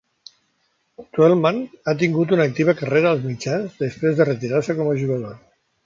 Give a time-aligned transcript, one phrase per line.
[1.17, 1.59] Twellman
[1.91, 5.43] ha tingut una activa carrera als mitjans després de retirar-se com a jugador.